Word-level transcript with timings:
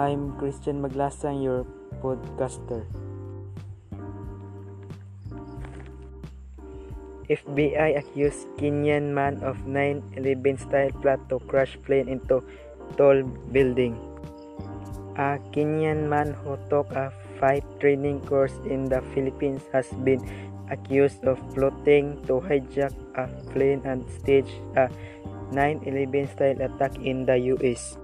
I'm 0.00 0.32
Christian 0.40 0.80
Maglasang, 0.80 1.44
your 1.44 1.68
podcaster. 2.00 2.88
FBI 7.28 8.00
accused 8.00 8.48
Kenyan 8.56 9.12
man 9.12 9.44
of 9.44 9.60
9/11 9.68 10.56
style 10.56 10.88
plot 11.04 11.20
to 11.28 11.36
crash 11.44 11.76
plane 11.84 12.08
into 12.08 12.40
tall 12.96 13.20
building. 13.52 14.00
A 15.20 15.36
Kenyan 15.52 16.08
man 16.08 16.32
who 16.32 16.56
took 16.72 16.88
a 16.96 17.12
fight 17.36 17.68
training 17.76 18.24
course 18.24 18.56
in 18.64 18.88
the 18.88 19.04
Philippines 19.12 19.68
has 19.76 19.84
been 20.00 20.24
accused 20.72 21.28
of 21.28 21.36
plotting 21.52 22.16
to 22.24 22.40
hijack 22.40 22.96
a 23.20 23.28
plane 23.52 23.84
and 23.84 24.08
stage 24.08 24.48
a 24.80 24.88
9/11 25.52 26.24
style 26.32 26.56
attack 26.56 26.96
in 27.04 27.28
the 27.28 27.36
US. 27.52 27.99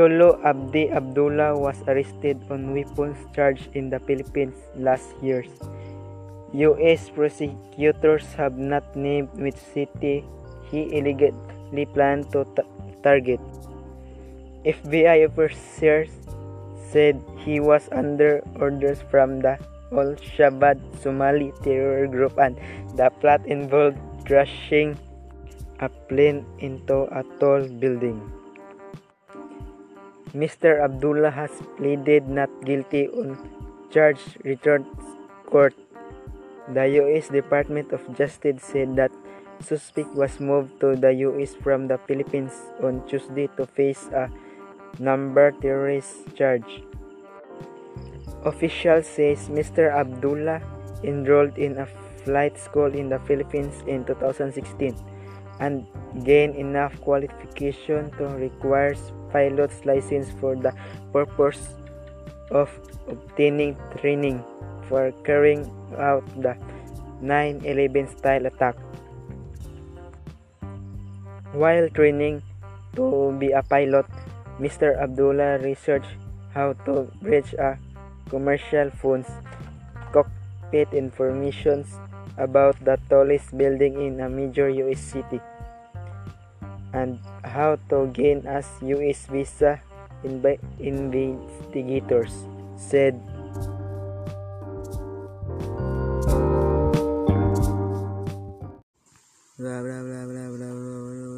Cholo 0.00 0.40
Abdi 0.40 0.88
Abdullah 0.88 1.60
was 1.60 1.76
arrested 1.84 2.40
on 2.48 2.72
weapons 2.72 3.20
charge 3.36 3.68
in 3.76 3.92
the 3.92 4.00
Philippines 4.08 4.56
last 4.72 5.12
year. 5.20 5.44
U.S. 6.56 7.12
prosecutors 7.12 8.24
have 8.32 8.56
not 8.56 8.96
named 8.96 9.28
which 9.36 9.60
city 9.60 10.24
he 10.72 10.88
illegally 10.96 11.84
planned 11.92 12.32
to 12.32 12.48
target. 13.04 13.44
FBI 14.64 15.28
officers 15.28 16.08
said 16.88 17.20
he 17.44 17.60
was 17.60 17.84
under 17.92 18.40
orders 18.56 19.04
from 19.12 19.44
the 19.44 19.60
Al-Shabaab 19.92 20.80
Somali 20.96 21.52
terror 21.60 22.08
group 22.08 22.40
and 22.40 22.56
the 22.96 23.12
plot 23.20 23.44
involved 23.44 24.00
crashing 24.24 24.96
a 25.84 25.92
plane 26.08 26.48
into 26.56 27.04
a 27.12 27.20
tall 27.36 27.68
building. 27.68 28.39
Mr. 30.34 30.78
Abdullah 30.78 31.30
has 31.30 31.50
pleaded 31.76 32.28
not 32.28 32.50
guilty 32.64 33.08
on 33.08 33.34
charge 33.90 34.20
returned 34.44 34.86
court 35.46 35.74
the 36.70 36.86
U.S. 37.02 37.28
Department 37.28 37.90
of 37.90 37.98
Justice 38.14 38.62
said 38.62 38.94
that 38.94 39.10
suspect 39.58 40.14
was 40.14 40.38
moved 40.38 40.78
to 40.80 40.94
the 40.94 41.10
U.S. 41.26 41.54
from 41.54 41.88
the 41.88 41.98
Philippines 42.06 42.54
on 42.82 43.02
Tuesday 43.08 43.48
to 43.56 43.66
face 43.66 44.06
a 44.14 44.30
number 45.02 45.50
terrorist 45.50 46.30
charge. 46.36 46.82
Officials 48.44 49.06
says 49.06 49.50
Mr. 49.50 49.90
Abdullah 49.90 50.62
enrolled 51.02 51.58
in 51.58 51.76
a 51.78 51.86
flight 52.22 52.56
school 52.56 52.94
in 52.94 53.08
the 53.08 53.18
Philippines 53.26 53.82
in 53.86 54.04
2016 54.04 54.94
and 55.60 55.86
gain 56.24 56.56
enough 56.56 56.96
qualification 57.04 58.10
to 58.16 58.24
require 58.40 58.96
pilot's 59.30 59.84
license 59.84 60.32
for 60.40 60.56
the 60.56 60.72
purpose 61.12 61.76
of 62.50 62.66
obtaining 63.06 63.76
training 64.00 64.42
for 64.88 65.12
carrying 65.22 65.68
out 66.00 66.24
the 66.42 66.56
9/11 67.22 68.08
style 68.10 68.48
attack. 68.48 68.74
While 71.52 71.86
training 71.94 72.42
to 72.96 73.36
be 73.38 73.52
a 73.54 73.62
pilot, 73.62 74.06
Mr. 74.58 74.98
Abdullah 74.98 75.62
researched 75.62 76.10
how 76.50 76.74
to 76.88 77.06
bridge 77.22 77.54
a 77.54 77.78
commercial 78.26 78.90
phone's 78.98 79.30
cockpit 80.10 80.90
information 80.90 81.86
about 82.40 82.80
the 82.80 82.96
tallest 83.12 83.52
building 83.52 84.00
in 84.00 84.24
a 84.24 84.28
major 84.28 84.72
US 84.88 84.98
city 84.98 85.40
and 86.96 87.20
how 87.44 87.76
to 87.92 88.08
gain 88.16 88.48
a 88.48 88.64
US 88.96 89.28
visa 89.28 89.78
in 90.24 90.40
by 90.40 90.56
investigators 90.80 92.32
said 92.80 93.12
blah 99.60 99.80
blah 99.84 100.00
blah 100.00 100.24
blah 100.24 100.48
blah 100.56 100.72
blah 100.72 101.28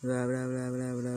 blah 0.00 0.46
blah 0.46 0.70
blah 0.70 0.92
blah 0.94 1.09